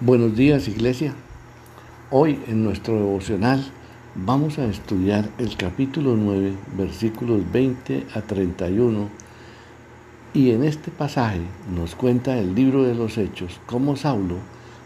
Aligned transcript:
Buenos 0.00 0.34
días 0.34 0.66
Iglesia. 0.66 1.14
Hoy 2.10 2.40
en 2.48 2.64
nuestro 2.64 2.96
devocional 2.96 3.64
vamos 4.16 4.58
a 4.58 4.64
estudiar 4.64 5.30
el 5.38 5.56
capítulo 5.56 6.16
9, 6.16 6.52
versículos 6.76 7.42
20 7.52 8.04
a 8.12 8.20
31. 8.22 9.08
Y 10.34 10.50
en 10.50 10.64
este 10.64 10.90
pasaje 10.90 11.42
nos 11.72 11.94
cuenta 11.94 12.36
el 12.36 12.56
libro 12.56 12.82
de 12.82 12.96
los 12.96 13.18
Hechos 13.18 13.60
cómo 13.66 13.94
Saulo, 13.94 14.38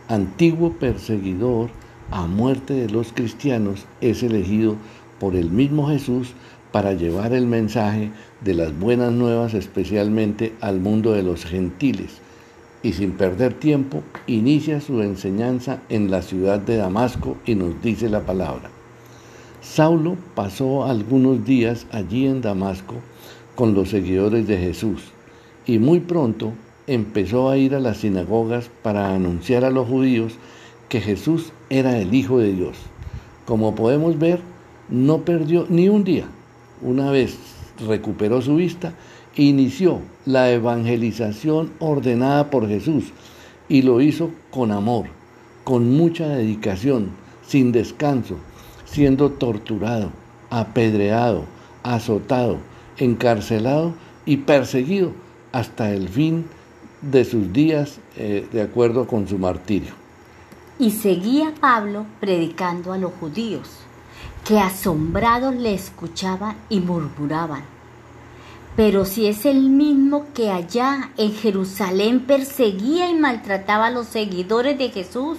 antiguo 0.09 0.75
perseguidor 0.75 1.71
a 2.11 2.27
muerte 2.27 2.75
de 2.75 2.91
los 2.91 3.15
cristianos, 3.15 3.87
es 4.03 4.23
elegido 4.23 4.77
por 5.19 5.37
el 5.37 5.51
mismo 5.51 5.89
Jesús 5.89 6.35
para 6.71 6.93
llevar 6.93 7.33
el 7.33 7.47
mensaje 7.47 8.11
de 8.43 8.53
las 8.53 8.79
buenas 8.79 9.13
nuevas 9.13 9.55
especialmente 9.55 10.55
al 10.61 10.81
mundo 10.81 11.13
de 11.13 11.23
los 11.23 11.47
gentiles 11.47 12.21
y 12.83 12.93
sin 12.93 13.13
perder 13.13 13.55
tiempo 13.55 14.03
inicia 14.27 14.81
su 14.81 15.03
enseñanza 15.03 15.81
en 15.89 16.11
la 16.11 16.23
ciudad 16.23 16.59
de 16.61 16.77
Damasco 16.77 17.37
y 17.45 17.55
nos 17.55 17.81
dice 17.83 18.09
la 18.09 18.21
palabra. 18.21 18.71
Saulo 19.61 20.17
pasó 20.35 20.85
algunos 20.85 21.45
días 21.45 21.87
allí 21.93 22.27
en 22.27 22.41
Damasco 22.41 22.95
con 23.55 23.75
los 23.75 23.91
seguidores 23.91 24.47
de 24.47 24.57
Jesús 24.57 25.03
y 25.67 25.79
muy 25.79 26.01
pronto 26.01 26.53
empezó 26.87 27.51
a 27.51 27.59
ir 27.59 27.75
a 27.75 27.81
las 27.81 27.99
sinagogas 27.99 28.71
para 28.83 29.15
anunciar 29.15 29.65
a 29.65 29.71
los 29.71 29.87
judíos 29.87 30.35
que 30.89 31.01
Jesús 31.01 31.53
era 31.69 31.99
el 31.99 32.15
Hijo 32.15 32.39
de 32.39 32.53
Dios. 32.53 32.79
Como 33.45 33.75
podemos 33.75 34.19
ver, 34.19 34.41
no 34.89 35.19
perdió 35.19 35.67
ni 35.69 35.89
un 35.89 36.05
día. 36.05 36.27
Una 36.81 37.11
vez 37.11 37.37
recuperó 37.87 38.41
su 38.41 38.57
vista, 38.57 38.95
inició 39.39 40.01
la 40.27 40.51
evangelización 40.51 41.73
ordenada 41.79 42.51
por 42.51 42.69
Jesús 42.69 43.05
y 43.69 43.83
lo 43.83 44.01
hizo 44.01 44.31
con 44.51 44.73
amor, 44.73 45.07
con 45.65 45.97
mucha 45.97 46.29
dedicación, 46.29 47.11
sin 47.47 47.71
descanso, 47.71 48.37
siendo 48.85 49.31
torturado, 49.31 50.11
apedreado, 50.51 51.45
azotado, 51.85 52.59
encarcelado 52.99 53.95
y 54.27 54.39
perseguido 54.39 55.13
hasta 55.53 55.93
el 55.93 56.09
fin 56.09 56.47
de 57.01 57.25
sus 57.25 57.53
días 57.53 58.01
eh, 58.17 58.47
de 58.53 58.63
acuerdo 58.63 59.07
con 59.07 59.29
su 59.29 59.39
martirio. 59.39 59.93
Y 60.81 60.91
seguía 60.91 61.55
Pablo 61.61 62.07
predicando 62.19 62.93
a 62.93 62.99
los 62.99 63.13
judíos, 63.21 63.69
que 64.45 64.59
asombrados 64.59 65.55
le 65.55 65.75
escuchaban 65.75 66.57
y 66.69 66.81
murmuraban 66.81 67.78
pero 68.79 69.05
si 69.05 69.27
es 69.27 69.45
el 69.45 69.71
mismo 69.71 70.27
que 70.35 70.53
allá 70.53 71.11
en 71.17 71.33
Jerusalén 71.35 72.21
perseguía 72.21 73.11
y 73.11 73.17
maltrataba 73.17 73.87
a 73.87 73.91
los 73.91 74.07
seguidores 74.07 74.79
de 74.79 74.91
Jesús, 74.91 75.37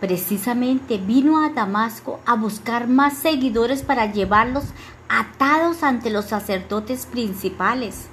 precisamente 0.00 0.98
vino 0.98 1.44
a 1.44 1.50
Damasco 1.50 2.18
a 2.26 2.34
buscar 2.34 2.88
más 2.88 3.16
seguidores 3.16 3.82
para 3.84 4.10
llevarlos 4.10 4.64
atados 5.08 5.84
ante 5.84 6.10
los 6.10 6.24
sacerdotes 6.24 7.06
principales. 7.06 8.06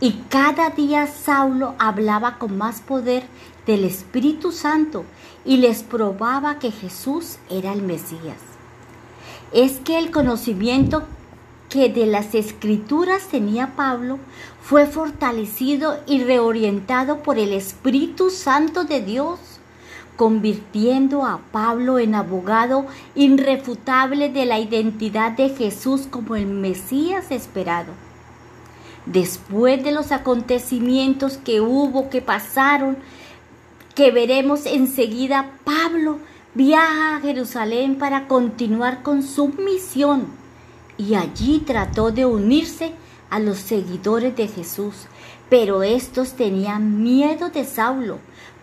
Y 0.00 0.20
cada 0.28 0.68
día 0.68 1.06
Saulo 1.06 1.76
hablaba 1.78 2.36
con 2.36 2.58
más 2.58 2.82
poder 2.82 3.24
del 3.64 3.86
Espíritu 3.86 4.52
Santo 4.52 5.06
y 5.46 5.56
les 5.56 5.82
probaba 5.82 6.58
que 6.58 6.72
Jesús 6.72 7.38
era 7.48 7.72
el 7.72 7.80
Mesías. 7.80 8.36
Es 9.50 9.78
que 9.78 9.96
el 9.96 10.10
conocimiento 10.10 11.04
que 11.68 11.88
de 11.88 12.06
las 12.06 12.34
escrituras 12.34 13.28
tenía 13.28 13.74
Pablo 13.74 14.18
fue 14.62 14.86
fortalecido 14.86 15.98
y 16.06 16.22
reorientado 16.22 17.22
por 17.22 17.38
el 17.38 17.52
Espíritu 17.52 18.30
Santo 18.30 18.84
de 18.84 19.00
Dios, 19.00 19.38
convirtiendo 20.16 21.24
a 21.24 21.40
Pablo 21.52 21.98
en 21.98 22.14
abogado 22.14 22.86
irrefutable 23.14 24.30
de 24.30 24.46
la 24.46 24.58
identidad 24.58 25.32
de 25.32 25.50
Jesús 25.50 26.06
como 26.08 26.36
el 26.36 26.46
Mesías 26.46 27.30
esperado. 27.30 27.92
Después 29.04 29.84
de 29.84 29.92
los 29.92 30.10
acontecimientos 30.10 31.36
que 31.36 31.60
hubo, 31.60 32.10
que 32.10 32.22
pasaron, 32.22 32.96
que 33.94 34.10
veremos 34.10 34.66
enseguida, 34.66 35.50
Pablo 35.64 36.18
viaja 36.54 37.16
a 37.16 37.20
Jerusalén 37.20 37.96
para 37.98 38.26
continuar 38.26 39.02
con 39.02 39.22
su 39.22 39.48
misión 39.48 40.45
y 40.98 41.14
allí 41.14 41.62
trató 41.66 42.10
de 42.10 42.26
unirse 42.26 42.92
a 43.30 43.38
los 43.38 43.58
seguidores 43.58 44.36
de 44.36 44.48
Jesús, 44.48 45.06
pero 45.48 45.82
estos 45.82 46.32
tenían 46.32 47.02
miedo 47.02 47.50
de 47.50 47.64
Saulo, 47.64 48.18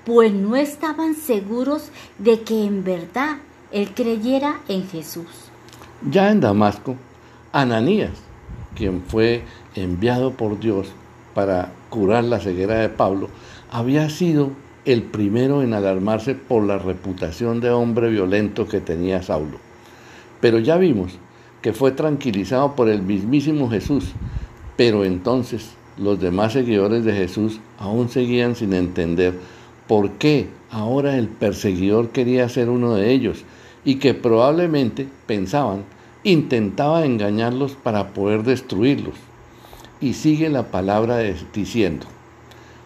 pues 0.06 0.34
no 0.34 0.56
estaban 0.56 1.16
seguros 1.16 1.90
de 2.18 2.42
que 2.42 2.66
en 2.66 2.84
verdad 2.84 3.38
él 3.72 3.94
creyera 3.94 4.60
en 4.68 4.88
Jesús. 4.88 5.28
Ya 6.10 6.32
en 6.32 6.42
Damasco, 6.42 6.96
Ananías, 7.52 8.12
quien 8.76 9.02
fue 9.02 9.44
enviado 9.76 10.32
por 10.32 10.60
Dios 10.60 10.88
para 11.34 11.72
curar 11.90 12.24
la 12.26 12.40
ceguera 12.40 12.76
de 12.76 12.90
Pablo, 12.90 13.30
había 13.72 14.10
sido 14.10 14.52
el 14.86 15.04
primero 15.04 15.62
en 15.62 15.74
alarmarse 15.74 16.36
por 16.36 16.64
la 16.64 16.78
reputación 16.78 17.62
de 17.62 17.72
hombre 17.72 18.10
violento 18.10 18.68
que 18.68 18.82
tenía 18.82 19.24
Saulo. 19.24 19.58
Pero 20.42 20.60
ya 20.60 20.78
vimos 20.78 21.18
que 21.64 21.74
fue 21.74 21.92
tranquilizado 21.92 22.76
por 22.76 22.90
el 22.90 23.02
mismísimo 23.02 23.70
Jesús. 23.72 24.12
Pero 24.76 25.06
entonces 25.06 25.72
los 25.98 26.20
demás 26.20 26.54
seguidores 26.54 27.06
de 27.06 27.14
Jesús 27.14 27.60
aún 27.80 28.10
seguían 28.10 28.56
sin 28.56 28.74
entender 28.74 29.34
por 29.88 30.12
qué 30.12 30.50
ahora 30.70 31.18
el 31.18 31.28
perseguidor 31.28 32.10
quería 32.10 32.50
ser 32.50 32.70
uno 32.70 32.94
de 32.94 33.12
ellos 33.12 33.46
y 33.86 33.96
que 33.96 34.14
probablemente 34.14 35.08
pensaban 35.26 35.84
intentaba 36.24 37.06
engañarlos 37.06 37.74
para 37.74 38.10
poder 38.10 38.44
destruirlos. 38.44 39.16
Y 40.02 40.14
sigue 40.14 40.50
la 40.50 40.64
palabra 40.64 41.20
diciendo, 41.54 42.08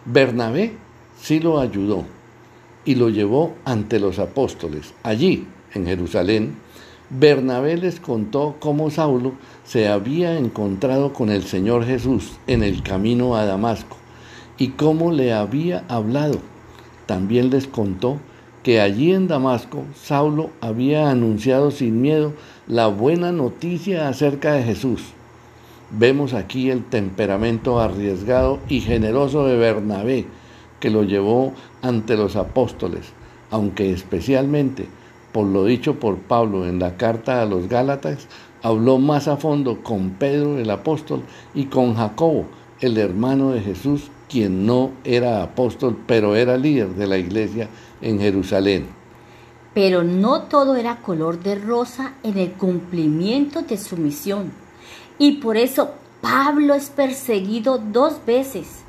Bernabé 0.04 0.72
sí 1.20 1.40
lo 1.40 1.58
ayudó 1.58 2.04
y 2.84 2.94
lo 2.94 3.08
llevó 3.10 3.54
ante 3.64 3.98
los 3.98 4.18
apóstoles. 4.18 4.94
Allí, 5.02 5.46
en 5.74 5.86
Jerusalén, 5.86 6.54
Bernabé 7.10 7.78
les 7.78 8.00
contó 8.00 8.56
cómo 8.60 8.90
Saulo 8.90 9.32
se 9.64 9.88
había 9.88 10.36
encontrado 10.36 11.14
con 11.14 11.30
el 11.30 11.42
Señor 11.42 11.86
Jesús 11.86 12.32
en 12.46 12.62
el 12.62 12.82
camino 12.82 13.34
a 13.34 13.46
Damasco 13.46 13.96
y 14.58 14.68
cómo 14.72 15.10
le 15.10 15.32
había 15.32 15.84
hablado. 15.88 16.38
También 17.06 17.48
les 17.48 17.66
contó 17.66 18.18
que 18.62 18.82
allí 18.82 19.14
en 19.14 19.26
Damasco 19.26 19.84
Saulo 19.94 20.50
había 20.60 21.08
anunciado 21.08 21.70
sin 21.70 22.02
miedo 22.02 22.34
la 22.66 22.88
buena 22.88 23.32
noticia 23.32 24.08
acerca 24.08 24.52
de 24.52 24.64
Jesús. 24.64 25.00
Vemos 25.90 26.34
aquí 26.34 26.68
el 26.68 26.84
temperamento 26.84 27.80
arriesgado 27.80 28.58
y 28.68 28.80
generoso 28.80 29.46
de 29.46 29.56
Bernabé, 29.56 30.26
que 30.78 30.90
lo 30.90 31.04
llevó 31.04 31.54
ante 31.80 32.18
los 32.18 32.36
apóstoles, 32.36 33.06
aunque 33.50 33.92
especialmente 33.92 34.88
por 35.38 35.46
lo 35.46 35.66
dicho 35.66 36.00
por 36.00 36.16
Pablo 36.16 36.66
en 36.66 36.80
la 36.80 36.96
carta 36.96 37.40
a 37.40 37.46
los 37.46 37.68
Gálatas, 37.68 38.26
habló 38.60 38.98
más 38.98 39.28
a 39.28 39.36
fondo 39.36 39.84
con 39.84 40.10
Pedro 40.10 40.58
el 40.58 40.68
apóstol 40.68 41.22
y 41.54 41.66
con 41.66 41.94
Jacobo, 41.94 42.46
el 42.80 42.98
hermano 42.98 43.52
de 43.52 43.60
Jesús, 43.60 44.10
quien 44.28 44.66
no 44.66 44.90
era 45.04 45.44
apóstol, 45.44 45.96
pero 46.08 46.34
era 46.34 46.56
líder 46.56 46.88
de 46.88 47.06
la 47.06 47.18
iglesia 47.18 47.68
en 48.02 48.18
Jerusalén. 48.18 48.88
Pero 49.74 50.02
no 50.02 50.42
todo 50.42 50.74
era 50.74 51.02
color 51.02 51.40
de 51.40 51.54
rosa 51.54 52.14
en 52.24 52.36
el 52.36 52.50
cumplimiento 52.54 53.62
de 53.62 53.76
su 53.76 53.96
misión. 53.96 54.50
Y 55.20 55.34
por 55.36 55.56
eso 55.56 55.92
Pablo 56.20 56.74
es 56.74 56.90
perseguido 56.90 57.78
dos 57.78 58.26
veces. 58.26 58.82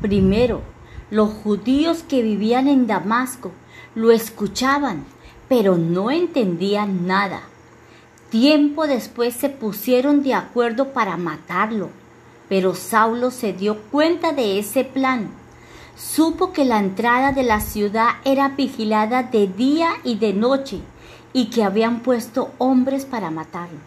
Primero, 0.00 0.62
los 1.10 1.28
judíos 1.28 2.02
que 2.02 2.22
vivían 2.22 2.68
en 2.68 2.86
Damasco 2.86 3.52
lo 3.94 4.12
escuchaban 4.12 5.04
pero 5.50 5.76
no 5.76 6.12
entendían 6.12 7.08
nada. 7.08 7.40
Tiempo 8.30 8.86
después 8.86 9.34
se 9.34 9.48
pusieron 9.48 10.22
de 10.22 10.32
acuerdo 10.32 10.92
para 10.92 11.16
matarlo, 11.16 11.88
pero 12.48 12.76
Saulo 12.76 13.32
se 13.32 13.52
dio 13.52 13.76
cuenta 13.90 14.30
de 14.30 14.60
ese 14.60 14.84
plan. 14.84 15.28
Supo 15.96 16.52
que 16.52 16.64
la 16.64 16.78
entrada 16.78 17.32
de 17.32 17.42
la 17.42 17.58
ciudad 17.58 18.10
era 18.24 18.50
vigilada 18.50 19.24
de 19.24 19.48
día 19.48 19.90
y 20.04 20.18
de 20.18 20.34
noche 20.34 20.78
y 21.32 21.46
que 21.46 21.64
habían 21.64 21.98
puesto 21.98 22.52
hombres 22.58 23.04
para 23.04 23.32
matarlo. 23.32 23.80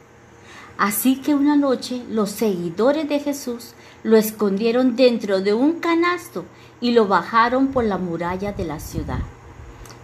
Así 0.78 1.22
que 1.22 1.34
una 1.34 1.56
noche 1.56 2.04
los 2.10 2.32
seguidores 2.32 3.08
de 3.08 3.22
Jesús 3.22 3.74
lo 4.04 4.18
escondieron 4.18 4.98
dentro 4.98 5.40
de 5.40 5.54
un 5.54 5.80
canasto 5.80 6.44
y 6.82 6.92
lo 6.92 7.08
bajaron 7.08 7.68
por 7.68 7.86
la 7.86 7.98
muralla 7.98 8.52
de 8.52 8.66
la 8.66 8.82
ciudad 8.82 9.20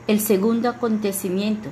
el 0.09 0.19
segundo 0.19 0.69
acontecimiento. 0.69 1.69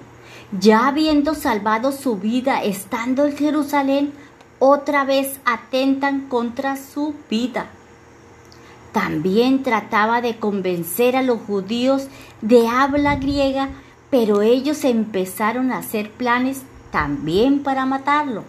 Ya 0.60 0.88
habiendo 0.88 1.34
salvado 1.34 1.92
su 1.92 2.18
vida 2.18 2.64
estando 2.64 3.26
en 3.26 3.36
Jerusalén, 3.36 4.14
otra 4.60 5.06
vez 5.06 5.40
atentan 5.44 6.28
contra 6.28 6.78
su 6.78 7.16
vida. 7.32 7.66
También 8.92 9.64
trataba 9.64 10.22
de 10.22 10.38
convencer 10.38 11.16
a 11.16 11.24
los 11.24 11.42
judíos 11.42 12.10
de 12.42 12.68
habla 12.68 13.16
griega, 13.16 13.70
pero 14.12 14.44
ellos 14.44 14.84
empezaron 14.84 15.72
a 15.72 15.80
hacer 15.80 16.12
planes 16.12 16.62
también 16.92 17.64
para 17.64 17.88
matarlo. 17.88 18.44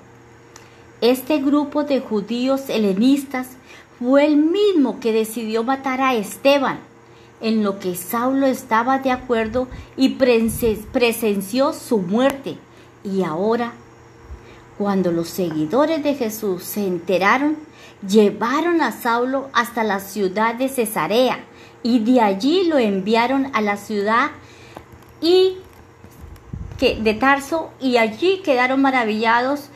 Este 1.01 1.39
grupo 1.39 1.85
de 1.85 2.01
judíos 2.01 2.69
helenistas 2.69 3.49
fue 3.99 4.27
el 4.27 4.37
mismo 4.37 5.01
que 5.01 5.13
decidió 5.13 5.65
matar 5.65 6.03
a 6.03 6.15
Esteban, 6.15 6.79
en 7.41 7.63
lo 7.63 7.79
que 7.79 7.95
Saulo 7.95 8.47
estaba 8.47 8.99
de 8.99 9.11
acuerdo 9.11 9.69
y 9.97 10.17
presenció 10.93 11.73
su 11.73 11.99
muerte. 11.99 12.59
Y 13.05 13.23
ahora, 13.23 13.73
cuando 14.77 15.13
los 15.13 15.29
seguidores 15.29 16.03
de 16.03 16.15
Jesús 16.15 16.65
se 16.65 16.87
enteraron, 16.87 17.57
llevaron 18.07 18.81
a 18.81 18.93
Saulo 18.93 19.49
hasta 19.53 19.85
la 19.85 20.01
ciudad 20.01 20.55
de 20.55 20.69
Cesarea 20.69 21.41
y 21.83 22.01
de 22.01 22.21
allí 22.21 22.65
lo 22.65 22.79
enviaron 22.79 23.51
a 23.55 23.61
la 23.61 23.77
ciudad 23.77 24.31
y 25.21 25.57
que, 26.79 26.97
de 26.97 27.15
Tarso 27.15 27.71
y 27.81 27.97
allí 27.97 28.41
quedaron 28.45 28.83
maravillados 28.83 29.69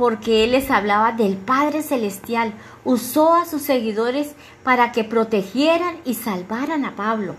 porque 0.00 0.44
él 0.44 0.52
les 0.52 0.70
hablaba 0.70 1.12
del 1.12 1.36
Padre 1.36 1.82
Celestial. 1.82 2.54
Usó 2.86 3.34
a 3.34 3.44
sus 3.44 3.60
seguidores 3.60 4.34
para 4.64 4.92
que 4.92 5.04
protegieran 5.04 5.96
y 6.06 6.14
salvaran 6.14 6.86
a 6.86 6.96
Pablo. 6.96 7.34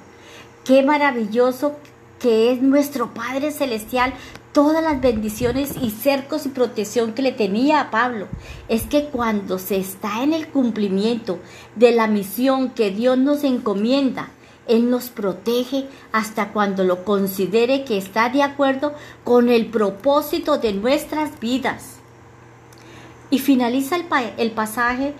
Qué 0.63 0.83
maravilloso 0.83 1.75
que 2.19 2.51
es 2.51 2.61
nuestro 2.61 3.15
Padre 3.15 3.49
Celestial, 3.49 4.13
todas 4.51 4.83
las 4.83 5.01
bendiciones 5.01 5.71
y 5.81 5.89
cercos 5.89 6.45
y 6.45 6.49
protección 6.49 7.13
que 7.13 7.23
le 7.23 7.31
tenía 7.31 7.81
a 7.81 7.89
Pablo. 7.89 8.27
Es 8.69 8.83
que 8.83 9.05
cuando 9.05 9.57
se 9.57 9.77
está 9.77 10.21
en 10.21 10.31
el 10.31 10.47
cumplimiento 10.47 11.39
de 11.75 11.93
la 11.93 12.05
misión 12.05 12.69
que 12.69 12.91
Dios 12.91 13.17
nos 13.17 13.43
encomienda, 13.43 14.29
Él 14.67 14.91
nos 14.91 15.09
protege 15.09 15.87
hasta 16.11 16.49
cuando 16.49 16.83
lo 16.83 17.05
considere 17.05 17.85
que 17.85 17.97
está 17.97 18.29
de 18.29 18.43
acuerdo 18.43 18.93
con 19.23 19.49
el 19.49 19.65
propósito 19.65 20.59
de 20.59 20.73
nuestras 20.73 21.39
vidas. 21.39 22.00
Y 23.31 23.39
finaliza 23.39 23.95
el, 23.95 24.05
el 24.37 24.51
pasaje 24.51 25.15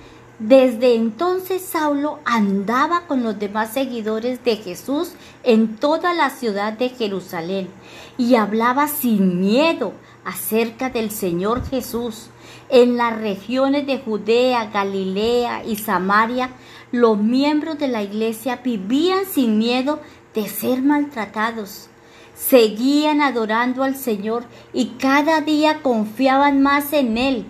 desde 0.47 0.95
entonces 0.95 1.61
Saulo 1.61 2.17
andaba 2.25 3.01
con 3.01 3.21
los 3.21 3.37
demás 3.37 3.73
seguidores 3.73 4.43
de 4.43 4.55
Jesús 4.55 5.13
en 5.43 5.75
toda 5.75 6.15
la 6.15 6.31
ciudad 6.31 6.73
de 6.73 6.89
Jerusalén 6.89 7.69
y 8.17 8.33
hablaba 8.33 8.87
sin 8.87 9.39
miedo 9.39 9.93
acerca 10.25 10.89
del 10.89 11.11
Señor 11.11 11.63
Jesús. 11.69 12.31
En 12.69 12.97
las 12.97 13.19
regiones 13.21 13.85
de 13.85 13.99
Judea, 13.99 14.71
Galilea 14.73 15.63
y 15.63 15.75
Samaria, 15.75 16.49
los 16.91 17.19
miembros 17.19 17.77
de 17.77 17.89
la 17.89 18.01
iglesia 18.01 18.61
vivían 18.63 19.25
sin 19.31 19.59
miedo 19.59 19.99
de 20.33 20.49
ser 20.49 20.81
maltratados. 20.81 21.87
Seguían 22.33 23.21
adorando 23.21 23.83
al 23.83 23.95
Señor 23.95 24.45
y 24.73 24.93
cada 24.97 25.41
día 25.41 25.83
confiaban 25.83 26.63
más 26.63 26.93
en 26.93 27.19
Él 27.19 27.45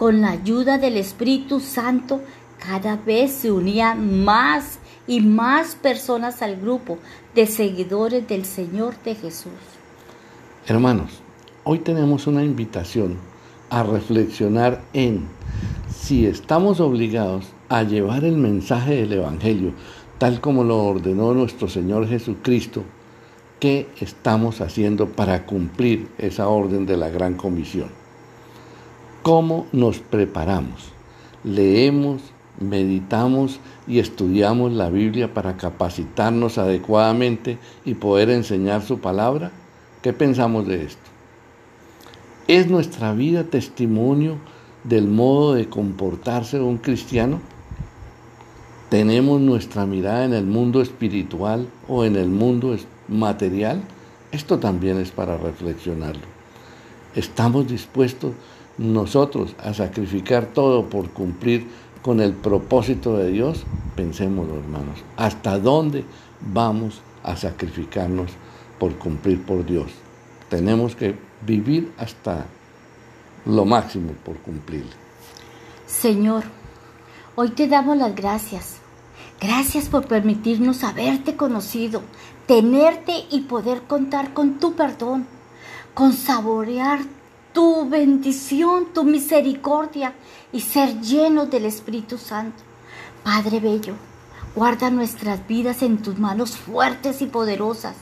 con 0.00 0.22
la 0.22 0.30
ayuda 0.30 0.78
del 0.78 0.96
Espíritu 0.96 1.60
Santo, 1.60 2.22
cada 2.58 2.96
vez 2.96 3.32
se 3.32 3.52
unían 3.52 4.24
más 4.24 4.78
y 5.06 5.20
más 5.20 5.74
personas 5.74 6.40
al 6.40 6.56
grupo 6.56 6.96
de 7.34 7.46
seguidores 7.46 8.26
del 8.26 8.46
Señor 8.46 8.94
de 9.04 9.14
Jesús. 9.14 9.52
Hermanos, 10.66 11.20
hoy 11.64 11.80
tenemos 11.80 12.26
una 12.26 12.42
invitación 12.42 13.18
a 13.68 13.82
reflexionar 13.82 14.80
en 14.94 15.28
si 15.94 16.24
estamos 16.24 16.80
obligados 16.80 17.48
a 17.68 17.82
llevar 17.82 18.24
el 18.24 18.38
mensaje 18.38 18.96
del 18.96 19.12
Evangelio 19.12 19.74
tal 20.16 20.40
como 20.40 20.64
lo 20.64 20.78
ordenó 20.78 21.34
nuestro 21.34 21.68
Señor 21.68 22.08
Jesucristo, 22.08 22.84
¿qué 23.58 23.86
estamos 24.00 24.62
haciendo 24.62 25.10
para 25.10 25.44
cumplir 25.44 26.08
esa 26.16 26.48
orden 26.48 26.86
de 26.86 26.96
la 26.96 27.10
gran 27.10 27.34
comisión? 27.34 27.99
¿Cómo 29.22 29.66
nos 29.72 29.98
preparamos? 29.98 30.92
Leemos, 31.44 32.22
meditamos 32.58 33.60
y 33.86 33.98
estudiamos 33.98 34.72
la 34.72 34.88
Biblia 34.88 35.34
para 35.34 35.58
capacitarnos 35.58 36.56
adecuadamente 36.56 37.58
y 37.84 37.94
poder 37.94 38.30
enseñar 38.30 38.80
su 38.80 38.98
palabra? 39.00 39.50
¿Qué 40.00 40.14
pensamos 40.14 40.66
de 40.66 40.84
esto? 40.84 41.02
¿Es 42.48 42.68
nuestra 42.68 43.12
vida 43.12 43.44
testimonio 43.44 44.36
del 44.84 45.06
modo 45.06 45.52
de 45.52 45.68
comportarse 45.68 46.58
un 46.58 46.78
cristiano? 46.78 47.40
¿Tenemos 48.88 49.38
nuestra 49.42 49.84
mirada 49.84 50.24
en 50.24 50.32
el 50.32 50.46
mundo 50.46 50.80
espiritual 50.80 51.68
o 51.88 52.06
en 52.06 52.16
el 52.16 52.28
mundo 52.28 52.74
material? 53.06 53.82
Esto 54.32 54.58
también 54.58 54.98
es 54.98 55.10
para 55.10 55.36
reflexionarlo. 55.36 56.24
¿Estamos 57.14 57.68
dispuestos 57.68 58.32
nosotros 58.80 59.54
a 59.62 59.74
sacrificar 59.74 60.46
todo 60.46 60.88
por 60.88 61.10
cumplir 61.10 61.68
con 62.00 62.18
el 62.18 62.32
propósito 62.32 63.18
de 63.18 63.30
Dios, 63.30 63.64
pensémoslo 63.94 64.56
hermanos, 64.56 65.04
¿hasta 65.18 65.58
dónde 65.58 66.02
vamos 66.40 67.02
a 67.22 67.36
sacrificarnos 67.36 68.30
por 68.78 68.96
cumplir 68.96 69.44
por 69.44 69.66
Dios? 69.66 69.92
Tenemos 70.48 70.96
que 70.96 71.14
vivir 71.46 71.92
hasta 71.98 72.46
lo 73.44 73.66
máximo 73.66 74.12
por 74.24 74.38
cumplir. 74.38 74.86
Señor, 75.86 76.44
hoy 77.36 77.50
te 77.50 77.68
damos 77.68 77.98
las 77.98 78.14
gracias. 78.14 78.78
Gracias 79.38 79.90
por 79.90 80.06
permitirnos 80.06 80.84
haberte 80.84 81.36
conocido, 81.36 82.00
tenerte 82.46 83.26
y 83.30 83.42
poder 83.42 83.82
contar 83.82 84.32
con 84.32 84.58
tu 84.58 84.74
perdón, 84.74 85.26
con 85.92 86.14
saborear 86.14 87.00
tu 87.52 87.88
bendición, 87.88 88.92
tu 88.94 89.04
misericordia 89.04 90.14
y 90.52 90.60
ser 90.60 91.00
llenos 91.00 91.50
del 91.50 91.64
Espíritu 91.64 92.18
Santo. 92.18 92.62
Padre 93.24 93.60
Bello, 93.60 93.94
guarda 94.54 94.90
nuestras 94.90 95.46
vidas 95.46 95.82
en 95.82 95.98
tus 95.98 96.18
manos 96.18 96.56
fuertes 96.56 97.22
y 97.22 97.26
poderosas. 97.26 97.96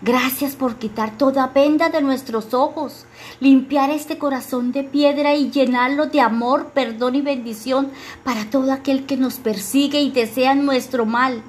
Gracias 0.00 0.54
por 0.54 0.76
quitar 0.76 1.18
toda 1.18 1.48
venda 1.48 1.88
de 1.88 2.00
nuestros 2.00 2.54
ojos, 2.54 3.06
limpiar 3.40 3.90
este 3.90 4.18
corazón 4.18 4.72
de 4.72 4.84
piedra 4.84 5.34
y 5.34 5.50
llenarlo 5.50 6.06
de 6.06 6.20
amor, 6.20 6.70
perdón 6.72 7.16
y 7.16 7.22
bendición 7.22 7.90
para 8.22 8.48
todo 8.50 8.72
aquel 8.72 9.04
que 9.04 9.16
nos 9.16 9.34
persigue 9.34 10.00
y 10.00 10.10
desea 10.10 10.54
nuestro 10.54 11.06
mal. 11.06 11.42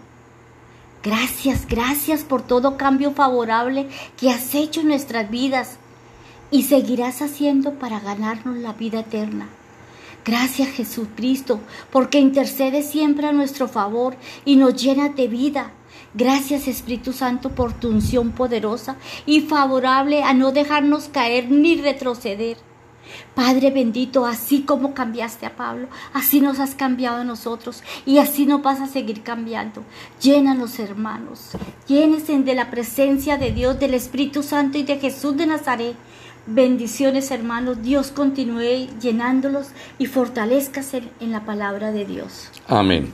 Gracias, 1.03 1.67
gracias 1.67 2.23
por 2.23 2.41
todo 2.41 2.77
cambio 2.77 3.11
favorable 3.11 3.87
que 4.17 4.31
has 4.31 4.55
hecho 4.55 4.81
en 4.81 4.87
nuestras 4.87 5.29
vidas 5.29 5.77
y 6.55 6.63
seguirás 6.63 7.21
haciendo 7.21 7.73
para 7.73 7.99
ganarnos 7.99 8.55
la 8.55 8.71
vida 8.71 9.01
eterna. 9.01 9.49
Gracias 10.23 10.69
Jesucristo, 10.69 11.59
porque 11.91 12.17
intercede 12.17 12.81
siempre 12.81 13.27
a 13.27 13.33
nuestro 13.33 13.67
favor 13.67 14.15
y 14.45 14.55
nos 14.55 14.81
llena 14.81 15.09
de 15.09 15.27
vida. 15.27 15.71
Gracias 16.13 16.69
Espíritu 16.69 17.11
Santo 17.11 17.49
por 17.49 17.73
tu 17.73 17.89
unción 17.89 18.31
poderosa 18.31 18.95
y 19.25 19.41
favorable 19.41 20.23
a 20.23 20.33
no 20.33 20.53
dejarnos 20.53 21.09
caer 21.09 21.51
ni 21.51 21.75
retroceder. 21.75 22.55
Padre 23.35 23.69
bendito, 23.69 24.25
así 24.25 24.61
como 24.61 24.93
cambiaste 24.93 25.45
a 25.45 25.57
Pablo, 25.57 25.89
así 26.13 26.39
nos 26.39 26.59
has 26.61 26.73
cambiado 26.73 27.17
a 27.17 27.25
nosotros 27.25 27.83
y 28.05 28.19
así 28.19 28.45
nos 28.45 28.61
vas 28.61 28.79
a 28.79 28.87
seguir 28.87 29.23
cambiando. 29.23 29.83
Llénanos, 30.21 30.79
hermanos, 30.79 31.49
llénense 31.85 32.39
de 32.39 32.55
la 32.55 32.71
presencia 32.71 33.37
de 33.37 33.51
Dios, 33.51 33.77
del 33.77 33.93
Espíritu 33.93 34.41
Santo 34.41 34.77
y 34.77 34.83
de 34.83 34.97
Jesús 34.99 35.35
de 35.35 35.47
Nazaret 35.47 35.95
Bendiciones 36.47 37.31
hermanos, 37.31 37.81
Dios 37.81 38.11
continúe 38.11 38.87
llenándolos 39.01 39.69
y 39.97 40.05
fortalezcase 40.05 41.03
en 41.19 41.31
la 41.31 41.43
palabra 41.43 41.91
de 41.91 42.05
Dios. 42.05 42.51
Amén. 42.67 43.11